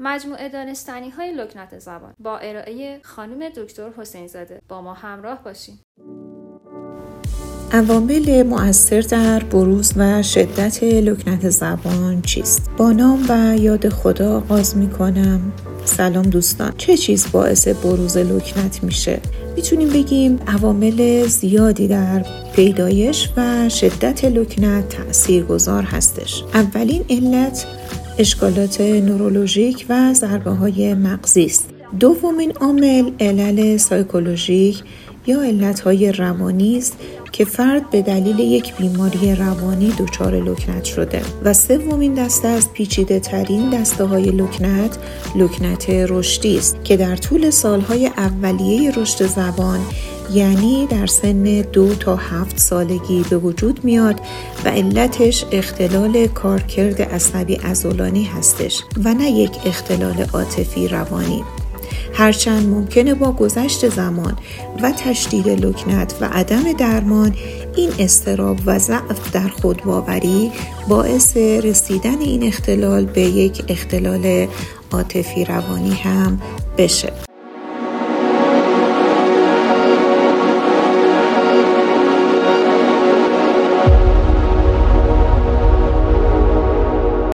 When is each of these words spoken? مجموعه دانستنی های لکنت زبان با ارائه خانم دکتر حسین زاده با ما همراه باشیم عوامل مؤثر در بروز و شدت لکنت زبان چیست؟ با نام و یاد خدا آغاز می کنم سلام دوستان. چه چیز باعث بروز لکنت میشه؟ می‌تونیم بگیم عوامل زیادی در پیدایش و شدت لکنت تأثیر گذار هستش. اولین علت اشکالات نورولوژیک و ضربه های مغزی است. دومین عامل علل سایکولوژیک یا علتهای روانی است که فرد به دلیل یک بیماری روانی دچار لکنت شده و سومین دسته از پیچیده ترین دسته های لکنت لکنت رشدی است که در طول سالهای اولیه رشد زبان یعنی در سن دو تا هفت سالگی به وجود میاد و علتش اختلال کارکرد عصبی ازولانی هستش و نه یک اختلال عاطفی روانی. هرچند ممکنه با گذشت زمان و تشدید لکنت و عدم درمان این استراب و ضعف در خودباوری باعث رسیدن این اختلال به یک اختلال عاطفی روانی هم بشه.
مجموعه 0.00 0.48
دانستنی 0.48 1.10
های 1.10 1.32
لکنت 1.32 1.78
زبان 1.78 2.14
با 2.18 2.38
ارائه 2.38 3.00
خانم 3.02 3.48
دکتر 3.48 3.90
حسین 3.96 4.26
زاده 4.26 4.60
با 4.68 4.82
ما 4.82 4.94
همراه 4.94 5.42
باشیم 5.44 5.80
عوامل 7.72 8.42
مؤثر 8.42 9.00
در 9.00 9.44
بروز 9.44 9.92
و 9.96 10.22
شدت 10.22 10.82
لکنت 10.82 11.48
زبان 11.48 12.22
چیست؟ 12.22 12.70
با 12.76 12.92
نام 12.92 13.26
و 13.28 13.56
یاد 13.56 13.88
خدا 13.88 14.36
آغاز 14.36 14.76
می 14.76 14.90
کنم 14.90 15.52
سلام 15.84 16.22
دوستان. 16.22 16.72
چه 16.76 16.96
چیز 16.96 17.32
باعث 17.32 17.68
بروز 17.68 18.16
لکنت 18.16 18.84
میشه؟ 18.84 19.20
می‌تونیم 19.56 19.88
بگیم 19.88 20.40
عوامل 20.46 21.26
زیادی 21.26 21.88
در 21.88 22.24
پیدایش 22.54 23.28
و 23.36 23.68
شدت 23.68 24.24
لکنت 24.24 24.88
تأثیر 24.88 25.44
گذار 25.44 25.82
هستش. 25.82 26.44
اولین 26.54 27.04
علت 27.10 27.66
اشکالات 28.18 28.80
نورولوژیک 28.80 29.86
و 29.88 30.14
ضربه 30.14 30.50
های 30.50 30.94
مغزی 30.94 31.44
است. 31.44 31.68
دومین 32.00 32.52
عامل 32.52 33.10
علل 33.20 33.76
سایکولوژیک 33.76 34.82
یا 35.26 35.42
علتهای 35.42 36.12
روانی 36.12 36.78
است 36.78 36.96
که 37.32 37.44
فرد 37.44 37.90
به 37.90 38.02
دلیل 38.02 38.38
یک 38.38 38.76
بیماری 38.76 39.34
روانی 39.34 39.92
دچار 39.98 40.34
لکنت 40.34 40.84
شده 40.84 41.22
و 41.44 41.52
سومین 41.52 42.14
دسته 42.14 42.48
از 42.48 42.72
پیچیده 42.72 43.20
ترین 43.20 43.70
دسته 43.70 44.04
های 44.04 44.24
لکنت 44.24 44.98
لکنت 45.36 45.90
رشدی 45.90 46.58
است 46.58 46.84
که 46.84 46.96
در 46.96 47.16
طول 47.16 47.50
سالهای 47.50 48.06
اولیه 48.06 48.90
رشد 48.90 49.26
زبان 49.26 49.80
یعنی 50.32 50.86
در 50.86 51.06
سن 51.06 51.42
دو 51.72 51.94
تا 51.94 52.16
هفت 52.16 52.58
سالگی 52.58 53.24
به 53.30 53.36
وجود 53.36 53.84
میاد 53.84 54.20
و 54.64 54.68
علتش 54.68 55.44
اختلال 55.52 56.26
کارکرد 56.26 57.02
عصبی 57.02 57.58
ازولانی 57.62 58.24
هستش 58.24 58.82
و 59.04 59.14
نه 59.14 59.30
یک 59.30 59.52
اختلال 59.66 60.26
عاطفی 60.32 60.88
روانی. 60.88 61.44
هرچند 62.14 62.68
ممکنه 62.68 63.14
با 63.14 63.32
گذشت 63.32 63.88
زمان 63.88 64.36
و 64.82 64.92
تشدید 64.92 65.48
لکنت 65.48 66.14
و 66.20 66.24
عدم 66.32 66.72
درمان 66.72 67.34
این 67.76 67.90
استراب 67.98 68.58
و 68.66 68.78
ضعف 68.78 69.32
در 69.32 69.48
خودباوری 69.48 70.52
باعث 70.88 71.36
رسیدن 71.36 72.20
این 72.20 72.42
اختلال 72.42 73.04
به 73.04 73.20
یک 73.20 73.64
اختلال 73.68 74.46
عاطفی 74.92 75.44
روانی 75.44 75.94
هم 75.94 76.40
بشه. 76.78 77.27